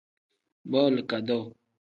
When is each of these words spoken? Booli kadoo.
Booli 0.69 1.01
kadoo. 1.09 1.45